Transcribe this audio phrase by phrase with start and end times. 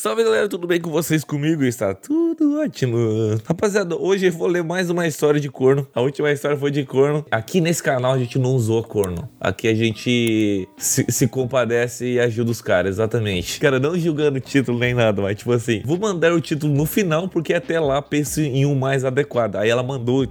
[0.00, 1.64] Salve galera, tudo bem com vocês comigo?
[1.64, 2.96] Está tudo ótimo.
[3.44, 5.88] Rapaziada, hoje eu vou ler mais uma história de corno.
[5.92, 7.26] A última história foi de corno.
[7.32, 9.28] Aqui nesse canal a gente não usou corno.
[9.40, 13.58] Aqui a gente se, se compadece e ajuda os caras, exatamente.
[13.58, 16.86] Cara, não julgando o título nem nada, mas tipo assim, vou mandar o título no
[16.86, 19.56] final porque até lá penso em um mais adequado.
[19.56, 20.24] Aí ela mandou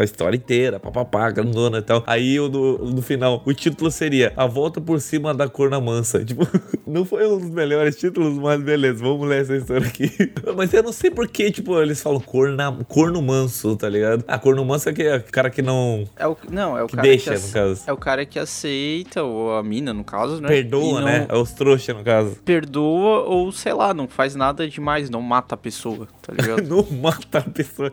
[0.00, 2.02] a história inteira, papapá, grandona e tal.
[2.06, 6.24] Aí eu, no, no final, o título seria A Volta por Cima da Corna Mansa.
[6.24, 6.48] Tipo,
[6.86, 10.11] não foi um dos melhores títulos, mas beleza vamos ler essa história aqui.
[10.55, 14.23] Mas eu não sei porque, tipo, eles falam corna, corno manso, tá ligado?
[14.27, 16.05] Ah, corno manso é, que é o cara que não.
[16.15, 17.83] É o, não, é o que cara deixa, que no caso.
[17.87, 20.47] É o cara que aceita, ou a mina, no caso, né?
[20.47, 21.07] Perdoa, não...
[21.07, 21.25] né?
[21.29, 22.37] É os trouxa, no caso.
[22.45, 26.63] Perdoa ou, sei lá, não faz nada demais, não mata a pessoa, tá ligado?
[26.67, 27.91] não mata a pessoa.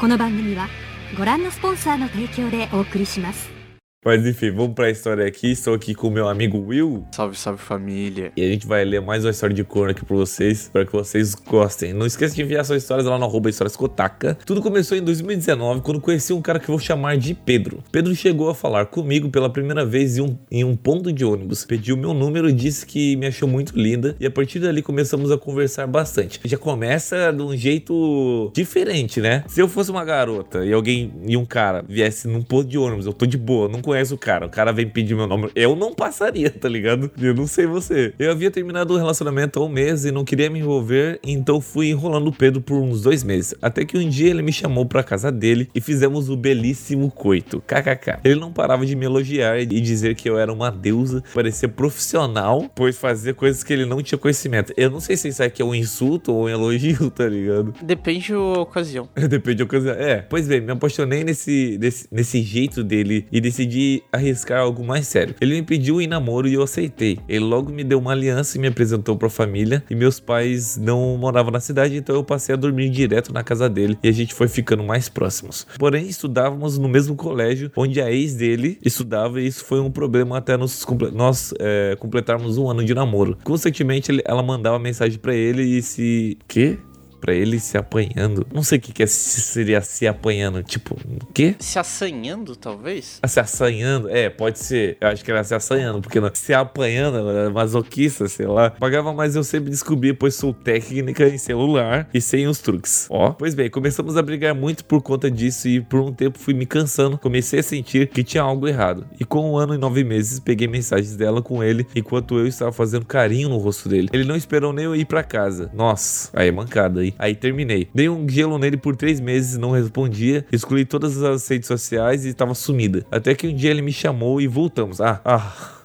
[0.00, 0.68] この番組は
[1.16, 3.57] ご覧のスポンサーの提供でお送りします
[4.05, 5.51] Mas enfim, vamos pra história aqui.
[5.51, 7.05] Estou aqui com o meu amigo Will.
[7.11, 8.31] Salve, salve família.
[8.33, 10.91] E a gente vai ler mais uma história de corno aqui pra vocês, para que
[10.93, 11.91] vocês gostem.
[11.91, 14.37] Não esqueça de enviar suas histórias lá no arroba Histórias Kotaka.
[14.45, 17.83] Tudo começou em 2019, quando conheci um cara que vou chamar de Pedro.
[17.91, 21.65] Pedro chegou a falar comigo pela primeira vez em um, em um ponto de ônibus.
[21.65, 24.15] Pediu meu número e disse que me achou muito linda.
[24.17, 26.39] E a partir dali começamos a conversar bastante.
[26.45, 29.43] Já começa de um jeito diferente, né?
[29.49, 33.05] Se eu fosse uma garota e alguém e um cara viesse num ponto de ônibus,
[33.05, 35.75] eu tô de boa, não conheço o cara, o cara vem pedir meu nome, eu
[35.75, 37.09] não passaria, tá ligado?
[37.19, 38.13] Eu não sei você.
[38.19, 41.89] Eu havia terminado o relacionamento há um mês e não queria me envolver, então fui
[41.89, 43.55] enrolando o Pedro por uns dois meses.
[43.59, 47.63] Até que um dia ele me chamou pra casa dele e fizemos o belíssimo coito.
[47.65, 48.19] KKK.
[48.23, 52.69] Ele não parava de me elogiar e dizer que eu era uma deusa, parecia profissional,
[52.75, 54.71] pois fazia coisas que ele não tinha conhecimento.
[54.77, 57.73] Eu não sei se isso aqui é um insulto ou um elogio, tá ligado?
[57.81, 59.09] Depende da ocasião.
[59.17, 59.95] Depende da ocasião.
[59.95, 63.78] É, pois bem, me apaixonei nesse, nesse, nesse jeito dele e decidi
[64.11, 65.35] arriscar algo mais sério.
[65.39, 67.19] Ele me pediu em namoro e eu aceitei.
[67.27, 69.83] Ele logo me deu uma aliança e me apresentou para a família.
[69.89, 73.69] E meus pais não moravam na cidade, então eu passei a dormir direto na casa
[73.69, 75.65] dele e a gente foi ficando mais próximos.
[75.77, 80.37] Porém, estudávamos no mesmo colégio onde a ex dele estudava e isso foi um problema
[80.37, 83.37] até nos, nós é, completarmos um ano de namoro.
[83.43, 86.37] Consequentemente, ela mandava mensagem para ele e se.
[86.47, 86.77] Que?
[87.19, 88.45] Pra ele se apanhando.
[88.53, 90.63] Não sei o que, que é, seria se apanhando.
[90.63, 91.55] Tipo, o quê?
[91.59, 93.19] Se assanhando, talvez?
[93.21, 94.09] Ah, se assanhando?
[94.09, 94.97] É, pode ser.
[94.99, 98.69] Eu acho que era se assanhando, porque não, se apanhando, era masoquista, sei lá.
[98.71, 103.07] Pagava mais eu sempre descobri, pois sou técnica em celular e sem os truques.
[103.09, 103.31] Ó.
[103.31, 106.65] Pois bem, começamos a brigar muito por conta disso e por um tempo fui me
[106.65, 107.17] cansando.
[107.17, 109.07] Comecei a sentir que tinha algo errado.
[109.19, 112.71] E com um ano e nove meses, peguei mensagens dela com ele enquanto eu estava
[112.71, 114.09] fazendo carinho no rosto dele.
[114.11, 115.69] Ele não esperou nem eu ir para casa.
[115.73, 117.35] Nossa, aí é mancada aí.
[117.35, 117.87] Terminei.
[117.93, 120.45] Dei um gelo nele por três meses, não respondia.
[120.51, 123.05] Excluí todas as redes sociais e estava sumida.
[123.11, 124.99] Até que um dia ele me chamou e voltamos.
[125.01, 125.78] Ah, ah.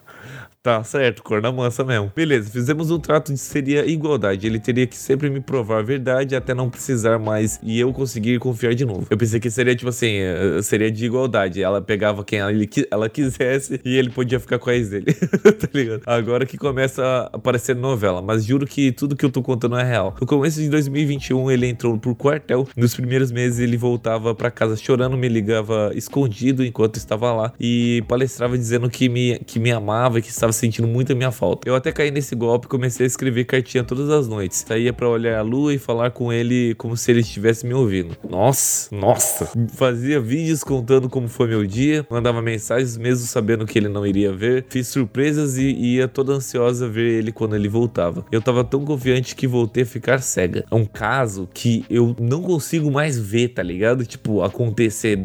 [0.65, 2.11] Tá certo, corna mansa mesmo.
[2.17, 4.47] Beleza, fizemos um trato de seria igualdade.
[4.47, 8.39] Ele teria que sempre me provar a verdade até não precisar mais e eu conseguir
[8.39, 9.07] confiar de novo.
[9.11, 11.63] Eu pensei que seria tipo assim, eh, seria de igualdade.
[11.63, 12.51] Ela pegava quem ela,
[12.91, 15.05] ela quisesse e ele podia ficar com a ex dele.
[15.13, 16.01] tá ligado?
[16.07, 19.85] Agora que começa a aparecer novela, mas juro que tudo que eu tô contando é
[19.85, 20.17] real.
[20.19, 22.67] No começo de 2021, ele entrou por quartel.
[22.75, 28.03] Nos primeiros meses, ele voltava para casa chorando, me ligava escondido enquanto estava lá e
[28.09, 31.69] palestrava dizendo que me, que me amava e que estava sentindo muito a minha falta.
[31.69, 34.65] Eu até caí nesse golpe e comecei a escrever cartinha todas as noites.
[34.67, 38.17] Saía para olhar a lua e falar com ele como se ele estivesse me ouvindo.
[38.29, 39.49] Nossa, nossa.
[39.75, 44.33] Fazia vídeos contando como foi meu dia, mandava mensagens mesmo sabendo que ele não iria
[44.33, 44.65] ver.
[44.69, 48.25] Fiz surpresas e ia toda ansiosa ver ele quando ele voltava.
[48.31, 50.65] Eu tava tão confiante que voltei a ficar cega.
[50.71, 54.05] É um caso que eu não consigo mais ver, tá ligado?
[54.05, 55.19] Tipo, acontecer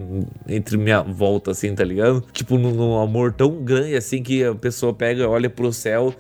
[0.47, 2.23] entre minha volta, assim, tá ligado?
[2.31, 6.13] Tipo, num, amor tão grande assim que a pessoa pega pega, olha pro céu,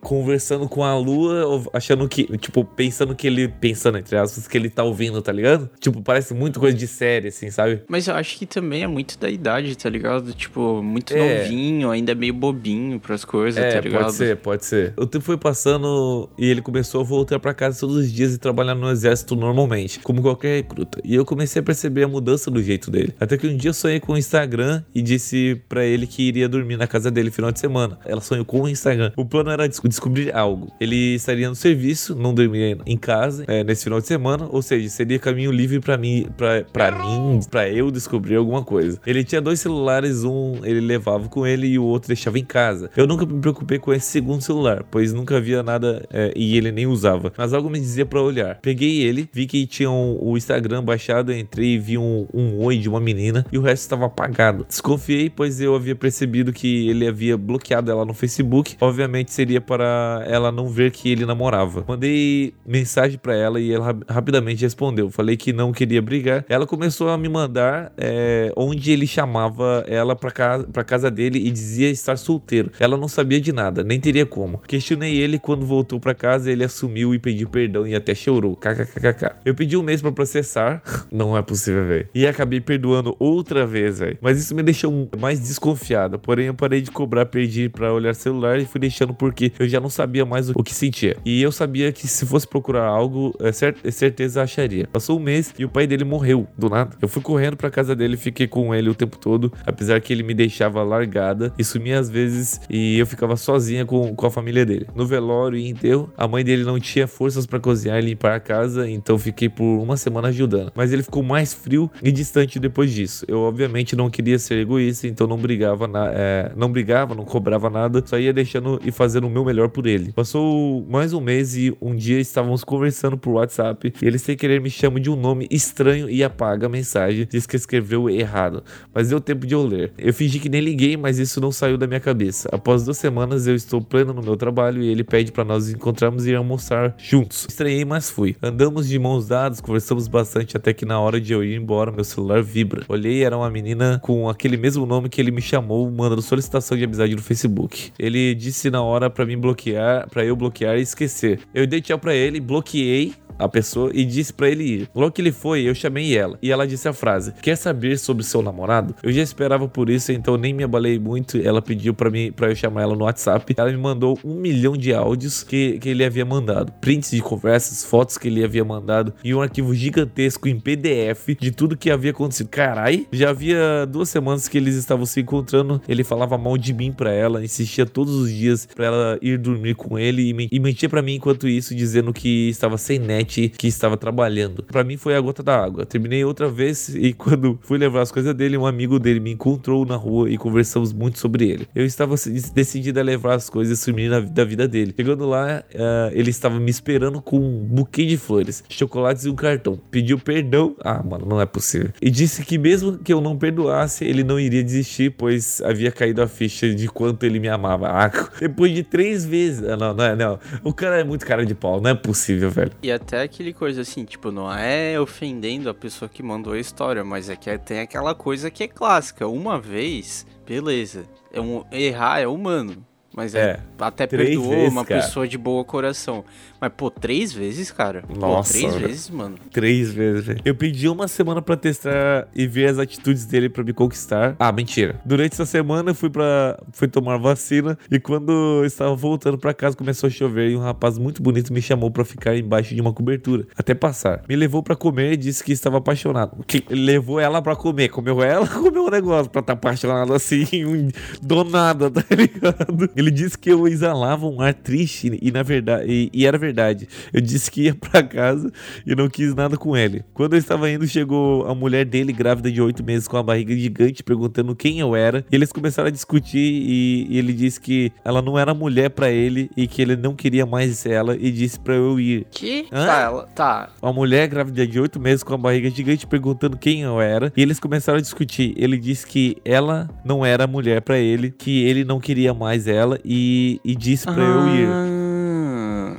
[0.00, 4.68] conversando com a lua, achando que, tipo, pensando que ele, pensando entre aspas, que ele
[4.68, 5.70] tá ouvindo, tá ligado?
[5.78, 7.82] Tipo, parece muito coisa de série, assim, sabe?
[7.88, 10.32] Mas eu acho que também é muito da idade, tá ligado?
[10.32, 11.42] Tipo, muito é.
[11.42, 14.04] novinho, ainda meio bobinho pras coisas, é, tá ligado?
[14.04, 14.94] Pode ser, pode ser.
[14.96, 18.38] O tempo foi passando e ele começou a voltar para casa todos os dias e
[18.38, 21.00] trabalhar no exército normalmente, como qualquer recruta.
[21.04, 23.14] E eu comecei a perceber a mudança do jeito dele.
[23.20, 26.48] Até que um dia eu sonhei com o Instagram e disse para ele que iria
[26.48, 27.98] dormir na casa dele final de semana.
[28.04, 29.12] Ela sonhou com o Instagram.
[29.16, 30.72] O plano era descobrir algo.
[30.80, 34.88] Ele estaria no serviço, não dormiria em casa é, nesse final de semana, ou seja,
[34.88, 36.26] seria caminho livre para mim,
[36.72, 39.00] para mim, para eu descobrir alguma coisa.
[39.06, 42.90] Ele tinha dois celulares, um ele levava com ele e o outro deixava em casa.
[42.96, 46.72] Eu nunca me preocupei com esse segundo celular, pois nunca havia nada é, e ele
[46.72, 47.32] nem usava.
[47.36, 48.58] Mas algo me dizia para olhar.
[48.60, 52.78] Peguei ele, vi que tinha um, o Instagram baixado, entrei e vi um, um oi
[52.78, 54.64] de uma menina e o resto estava apagado.
[54.68, 58.76] Desconfiei, pois eu havia percebido que ele havia bloqueado ela no Facebook Facebook.
[58.80, 61.84] Obviamente seria para ela não ver que ele namorava.
[61.86, 65.10] Mandei mensagem para ela e ela rapidamente respondeu.
[65.10, 66.44] Falei que não queria brigar.
[66.48, 71.38] Ela começou a me mandar é, onde ele chamava ela para casa, pra casa dele
[71.38, 72.70] e dizia estar solteiro.
[72.78, 74.58] Ela não sabia de nada, nem teria como.
[74.58, 78.54] Questionei ele quando voltou para casa, ele assumiu e pediu perdão e até chorou.
[78.56, 79.36] KKKK.
[79.44, 80.82] Eu pedi um mês para processar.
[81.10, 82.08] não é possível, velho.
[82.14, 84.18] E acabei perdoando outra vez, velho.
[84.20, 86.18] Mas isso me deixou mais desconfiado.
[86.18, 89.80] Porém, eu parei de cobrar, perdi para olhar celular e fui deixando porque eu já
[89.80, 91.16] não sabia mais o que sentia.
[91.24, 93.48] E eu sabia que se fosse procurar algo, é,
[93.88, 94.88] é certeza acharia.
[94.92, 96.96] Passou um mês e o pai dele morreu do nada.
[97.00, 100.22] Eu fui correndo para casa dele, fiquei com ele o tempo todo, apesar que ele
[100.22, 104.64] me deixava largada e sumia às vezes e eu ficava sozinha com, com a família
[104.64, 104.86] dele.
[104.94, 108.40] No velório e enterro, a mãe dele não tinha forças para cozinhar e limpar a
[108.40, 110.72] casa, então fiquei por uma semana ajudando.
[110.74, 113.24] Mas ele ficou mais frio e distante depois disso.
[113.28, 117.70] Eu obviamente não queria ser egoísta, então não brigava, na, é, não brigava, não cobrava
[117.70, 120.12] nada, só ia deixando e fazendo o meu melhor por ele.
[120.12, 124.60] Passou mais um mês e um dia estávamos conversando por WhatsApp e ele sem querer
[124.60, 128.62] me chama de um nome estranho e apaga a mensagem, diz que escreveu errado,
[128.94, 129.92] mas deu tempo de eu ler.
[129.98, 132.48] Eu fingi que nem liguei, mas isso não saiu da minha cabeça.
[132.52, 136.26] Após duas semanas eu estou pleno no meu trabalho e ele pede para nós encontrarmos
[136.26, 137.46] e almoçar juntos.
[137.48, 138.36] Estranhei, mas fui.
[138.42, 142.04] Andamos de mãos dadas, conversamos bastante até que na hora de eu ir embora meu
[142.04, 142.84] celular vibra.
[142.88, 146.84] Olhei, era uma menina com aquele mesmo nome que ele me chamou, mandando solicitação de
[146.84, 147.89] amizade no Facebook.
[147.98, 151.40] Ele disse na hora para mim bloquear, para eu bloquear e esquecer.
[151.54, 154.90] Eu dei tchau para ele, bloqueei a pessoa e disse para ele ir.
[154.94, 158.24] Logo que ele foi, eu chamei ela e ela disse a frase: "Quer saber sobre
[158.24, 158.94] seu namorado?".
[159.02, 161.38] Eu já esperava por isso, então nem me abalei muito.
[161.38, 163.54] Ela pediu para mim para eu chamar ela no WhatsApp.
[163.56, 167.84] Ela me mandou um milhão de áudios que, que ele havia mandado, prints de conversas,
[167.84, 172.10] fotos que ele havia mandado e um arquivo gigantesco em PDF de tudo que havia
[172.10, 172.48] acontecido.
[172.48, 175.80] Carai, já havia duas semanas que eles estavam se encontrando.
[175.88, 179.74] Ele falava mal de mim para ela, insistia todos os dias para ela ir dormir
[179.74, 183.96] com ele e, mentia para mim enquanto isso, dizendo que estava sem net que estava
[183.96, 184.62] trabalhando.
[184.64, 185.86] Para mim foi a gota da água.
[185.86, 189.84] Terminei outra vez e quando fui levar as coisas dele, um amigo dele me encontrou
[189.84, 191.68] na rua e conversamos muito sobre ele.
[191.74, 192.14] Eu estava
[192.52, 194.94] decidido a levar as coisas e sumir da vida dele.
[194.96, 199.34] Chegando lá, uh, ele estava me esperando com um buquê de flores, chocolates e um
[199.34, 199.78] cartão.
[199.90, 200.74] Pediu perdão.
[200.82, 201.90] Ah, mano, não é possível.
[202.00, 206.22] E disse que mesmo que eu não perdoasse, ele não iria desistir, pois havia caído
[206.22, 207.88] a ficha de quanto ele me amava.
[207.88, 208.10] Ah,
[208.40, 209.62] depois de três vezes.
[209.68, 210.38] Ah, não, não é, não.
[210.64, 212.72] O cara é muito cara de pau, não é possível, velho.
[212.82, 216.58] E até é aquele coisa assim, tipo, não é ofendendo a pessoa que mandou a
[216.58, 219.26] história, mas é que tem aquela coisa que é clássica.
[219.28, 221.08] Uma vez, beleza.
[221.32, 222.84] É um, errar é humano.
[223.14, 225.00] Mas é, é até perdoou vezes, uma cara.
[225.00, 226.24] pessoa de boa coração.
[226.60, 228.04] Mas, pô, três vezes, cara?
[228.08, 228.52] Nossa.
[228.52, 229.36] Pô, três vezes, mano.
[229.50, 230.40] Três vezes, velho.
[230.44, 234.36] Eu pedi uma semana pra testar e ver as atitudes dele pra me conquistar.
[234.38, 235.00] Ah, mentira.
[235.04, 236.58] Durante essa semana eu fui pra.
[236.72, 237.76] fui tomar vacina.
[237.90, 240.50] E quando eu estava voltando pra casa, começou a chover.
[240.50, 243.46] E um rapaz muito bonito me chamou pra ficar embaixo de uma cobertura.
[243.56, 244.22] Até passar.
[244.28, 246.44] Me levou pra comer e disse que estava apaixonado.
[246.46, 247.88] Que levou ela pra comer.
[247.88, 250.46] Comeu ela, comeu o negócio pra estar tá apaixonado assim,
[251.22, 252.90] do nada, tá ligado?
[253.00, 256.86] Ele disse que eu exalava um ar triste e na verdade e, e, era verdade.
[257.12, 258.52] Eu disse que ia para casa
[258.86, 260.04] e não quis nada com ele.
[260.12, 263.56] Quando eu estava indo, chegou a mulher dele grávida de oito meses com a barriga
[263.56, 265.24] gigante perguntando quem eu era.
[265.32, 269.10] E eles começaram a discutir e, e ele disse que ela não era mulher para
[269.10, 272.26] ele e que ele não queria mais ela e disse para eu ir.
[272.30, 272.66] Que?
[272.70, 272.86] Hã?
[272.86, 273.70] Tá, ela, tá.
[273.80, 277.40] Uma mulher grávida de oito meses com a barriga gigante perguntando quem eu era e
[277.40, 278.52] eles começaram a discutir.
[278.58, 282.89] Ele disse que ela não era mulher para ele, que ele não queria mais ela
[282.90, 284.26] ela e, e disse pra ah.
[284.26, 284.68] eu ir.
[284.68, 285.10] Ah.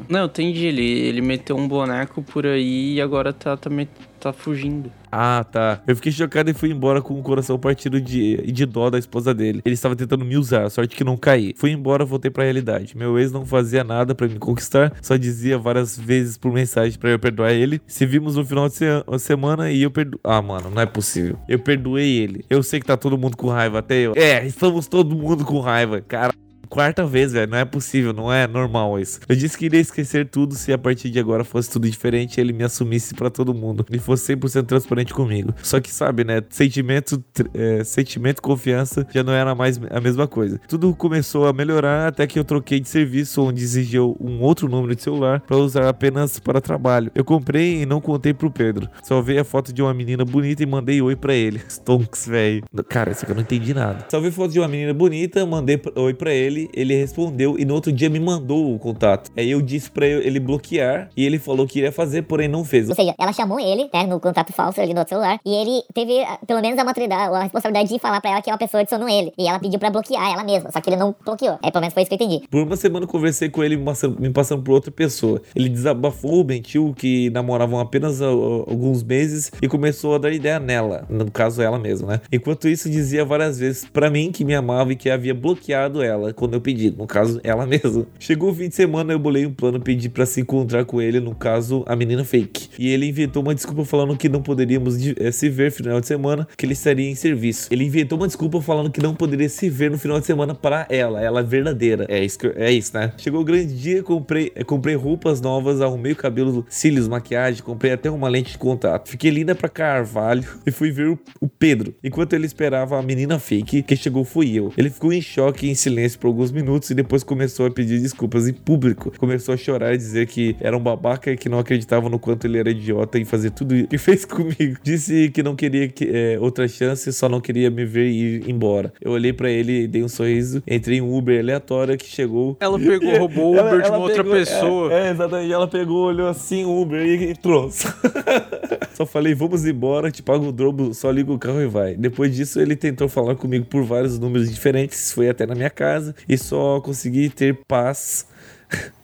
[0.10, 0.66] Não, entendi.
[0.66, 4.92] Ele, ele meteu um boneco por aí e agora tá, também tá, tá fugindo.
[5.12, 5.82] Ah, tá.
[5.88, 9.34] Eu fiquei chocado e fui embora com o coração partido de, de dó da esposa
[9.34, 9.62] dele.
[9.64, 11.54] Ele estava tentando me usar, sorte que não caí.
[11.58, 12.96] Fui embora, voltei pra realidade.
[12.96, 17.10] Meu ex não fazia nada para me conquistar, só dizia várias vezes por mensagem para
[17.10, 17.82] eu perdoar ele.
[17.88, 18.86] Se vimos no final de se
[19.20, 20.20] semana e eu perdo.
[20.24, 21.38] Ah, mano, não é possível.
[21.48, 22.46] Eu perdoei ele.
[22.50, 24.14] Eu sei que tá todo mundo com raiva, até eu.
[24.16, 26.34] É, estamos todo mundo com raiva, cara
[26.72, 27.52] quarta vez, velho.
[27.52, 29.20] Não é possível, não é normal isso.
[29.28, 32.42] Eu disse que iria esquecer tudo se a partir de agora fosse tudo diferente e
[32.42, 33.86] ele me assumisse para todo mundo.
[33.90, 35.54] Ele fosse 100% transparente comigo.
[35.62, 36.42] Só que sabe, né?
[36.50, 37.22] Sentimento,
[37.54, 40.60] é, sentimento confiança já não era mais a mesma coisa.
[40.66, 44.96] Tudo começou a melhorar até que eu troquei de serviço onde exigiu um outro número
[44.96, 47.12] de celular para usar apenas para trabalho.
[47.14, 48.88] Eu comprei e não contei pro Pedro.
[49.04, 51.62] Salvei a foto de uma menina bonita e mandei oi para ele.
[51.68, 52.64] Stonks, velho.
[52.88, 54.06] Cara, isso aqui eu não entendi nada.
[54.10, 57.74] Salvei foto de uma menina bonita, mandei oi para ele ele, ele respondeu e no
[57.74, 59.32] outro dia me mandou o contato.
[59.36, 62.90] Aí eu disse pra ele bloquear e ele falou que iria fazer, porém não fez.
[62.90, 65.82] Ou seja, ela chamou ele, né, no contato falso ali no outro celular, e ele
[65.94, 68.82] teve ah, pelo menos a maturidade, a responsabilidade de falar pra ela que uma pessoa
[68.82, 69.32] adicionou ele.
[69.38, 71.58] E ela pediu pra bloquear ela mesma, só que ele não bloqueou.
[71.64, 72.48] É, pelo menos foi isso que eu entendi.
[72.50, 75.42] Por uma semana eu conversei com ele me passando, me passando por outra pessoa.
[75.56, 81.30] Ele desabafou, mentiu que namoravam apenas alguns meses e começou a dar ideia nela, no
[81.32, 82.22] caso ela mesma, né?
[82.32, 86.34] Enquanto isso dizia várias vezes para mim que me amava e que havia bloqueado ela
[86.34, 88.06] quando eu pedi, no caso ela mesma.
[88.20, 91.20] Chegou o fim de semana eu bolei um plano, pedi para se encontrar com ele,
[91.20, 92.70] no caso a menina fake.
[92.78, 96.08] E ele inventou uma desculpa falando que não poderíamos eh, se ver no final de
[96.08, 97.68] semana, que ele estaria em serviço.
[97.72, 100.86] Ele inventou uma desculpa falando que não poderia se ver no final de semana para
[100.90, 102.06] ela, ela verdadeira.
[102.10, 103.14] É isso, é isso, né?
[103.18, 107.92] Chegou o grande dia, comprei, eh, comprei roupas novas, arrumei o cabelo, cílios, maquiagem, comprei
[107.92, 109.10] até uma lente de contato.
[109.10, 111.94] Fiquei linda pra carvalho e fui ver o, Pedro.
[112.04, 114.74] Enquanto ele esperava a menina fake, quem chegou fui eu.
[114.78, 118.00] Ele ficou em choque e em silêncio por alguns minutos e depois começou a pedir
[118.00, 119.12] desculpas em público.
[119.18, 122.46] Começou a chorar e dizer que era um babaca e que não acreditava no quanto
[122.48, 124.78] ele era idiota em fazer tudo que fez comigo.
[124.82, 128.94] Disse que não queria que, é, outra chance, só não queria me ver ir embora.
[129.02, 132.56] Eu olhei para ele, dei um sorriso, entrei em um Uber aleatório que chegou.
[132.60, 134.94] Ela pegou, roubou o Uber ela, de uma outra pegou, pessoa.
[134.94, 135.52] É, é, exatamente.
[135.52, 137.88] Ela pegou, olhou assim o Uber e, e trouxe.
[139.02, 141.96] só falei, vamos embora, te pago o drobo, só liga o carro e vai.
[141.96, 146.16] Depois disso, ele tentou falar comigo por vários números diferentes, foi até na minha casa
[146.30, 148.28] e só consegui ter paz.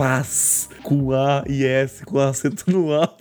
[0.00, 3.14] paz com A e S, com acento no A.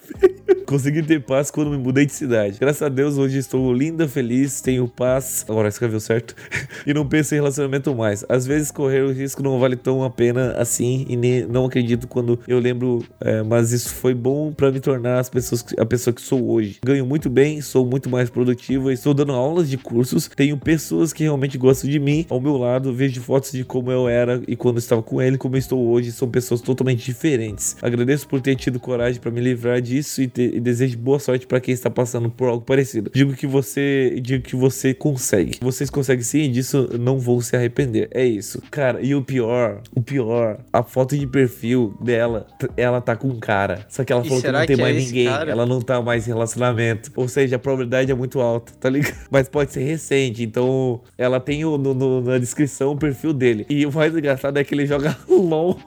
[0.65, 2.57] Consegui ter paz quando me mudei de cidade.
[2.59, 5.43] Graças a Deus, hoje estou linda, feliz, tenho paz.
[5.50, 6.36] Agora escreveu certo.
[6.86, 8.24] e não penso em relacionamento mais.
[8.29, 12.07] Às vezes correr o risco não vale tão a pena assim e nem, não acredito
[12.07, 16.13] quando eu lembro, é, mas isso foi bom para me tornar as pessoas, a pessoa
[16.13, 16.79] que sou hoje.
[16.86, 21.24] Ganho muito bem, sou muito mais produtiva, estou dando aulas de cursos, tenho pessoas que
[21.24, 24.77] realmente gostam de mim ao meu lado, vejo fotos de como eu era e quando
[24.77, 27.75] estava com ele, como estou hoje, são pessoas totalmente diferentes.
[27.81, 31.47] Agradeço por ter tido coragem para me livrar disso e, ter, e desejo boa sorte
[31.47, 33.11] para quem está passando por algo parecido.
[33.13, 35.57] Digo que você, digo que você consegue.
[35.61, 38.07] Vocês conseguem sim, e disso não vão se arrepender.
[38.11, 38.61] É isso.
[38.69, 42.47] Cara, e o pior, o pior, a foto de perfil dela,
[42.77, 43.85] ela tá com cara.
[43.89, 45.27] Só que ela falou que não tem que mais é ninguém.
[45.27, 45.51] Cara?
[45.51, 47.11] Ela não tá mais em relacionamento.
[47.15, 49.15] Ou seja, a probabilidade é muito alta, tá ligado?
[49.31, 50.43] Mas pode ser recente.
[50.43, 53.65] Então, ela tem o, no, no, na descrição o perfil dele.
[53.69, 55.79] E o mais engraçado é que ele joga LOL.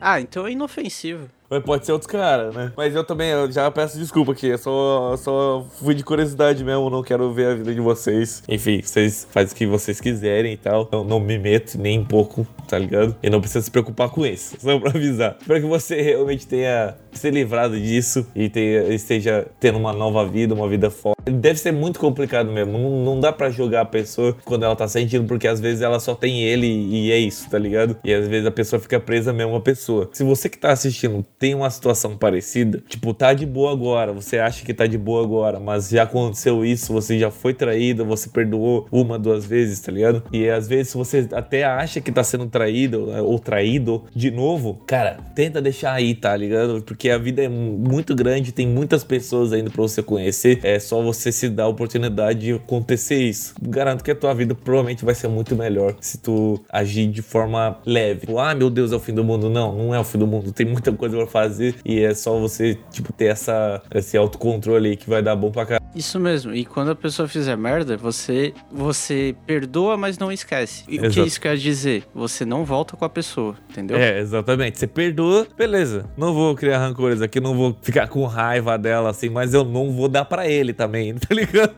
[0.00, 1.30] Ah, então é inofensivo.
[1.50, 2.72] Mas pode ser outros caras, né?
[2.76, 4.46] Mas eu também eu já peço desculpa aqui.
[4.46, 6.88] Eu só, só fui de curiosidade mesmo.
[6.88, 8.44] Não quero ver a vida de vocês.
[8.48, 10.88] Enfim, vocês fazem o que vocês quiserem e tal.
[10.92, 13.16] Não, não me meto nem um pouco, tá ligado?
[13.20, 14.54] E não precisa se preocupar com isso.
[14.62, 15.36] Só pra avisar.
[15.40, 20.54] Espero que você realmente tenha se livrado disso e tenha, esteja tendo uma nova vida,
[20.54, 21.18] uma vida forte.
[21.24, 22.78] Deve ser muito complicado mesmo.
[22.78, 25.98] Não, não dá para jogar a pessoa quando ela tá sentindo, porque às vezes ela
[25.98, 27.96] só tem ele e é isso, tá ligado?
[28.04, 30.08] E às vezes a pessoa fica presa mesmo a pessoa.
[30.12, 34.38] Se você que tá assistindo tem uma situação parecida, tipo, tá de boa agora, você
[34.38, 38.28] acha que tá de boa agora, mas já aconteceu isso, você já foi traído, você
[38.28, 40.22] perdoou uma, duas vezes, tá ligado?
[40.30, 44.82] E às vezes você até acha que tá sendo traído né, ou traído de novo,
[44.86, 46.82] cara, tenta deixar aí, tá ligado?
[46.82, 51.00] Porque a vida é muito grande, tem muitas pessoas ainda pra você conhecer, é só
[51.00, 53.54] você se dar a oportunidade de acontecer isso.
[53.62, 57.78] Garanto que a tua vida provavelmente vai ser muito melhor se tu agir de forma
[57.86, 58.20] leve.
[58.20, 59.48] Tipo, ah, meu Deus, é o fim do mundo.
[59.48, 62.38] Não, não é o fim do mundo, tem muita coisa pra fazer e é só
[62.38, 65.80] você, tipo, ter essa, esse autocontrole aí que vai dar bom pra caralho.
[65.94, 66.54] Isso mesmo.
[66.54, 70.84] E quando a pessoa fizer merda, você você perdoa, mas não esquece.
[70.88, 71.08] E Exato.
[71.08, 72.04] o que isso quer dizer?
[72.14, 73.96] Você não volta com a pessoa, entendeu?
[73.96, 74.78] É, exatamente.
[74.78, 76.08] Você perdoa, beleza.
[76.16, 79.90] Não vou criar rancores aqui, não vou ficar com raiva dela assim, mas eu não
[79.90, 81.74] vou dar para ele também, tá ligado?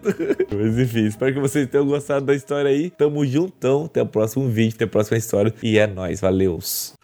[0.51, 2.91] mas enfim, espero que vocês tenham gostado da história aí.
[2.91, 3.87] Tamo juntão.
[3.87, 5.55] Até o próximo vídeo, até a próxima história.
[5.63, 6.95] E é nóis, valeus.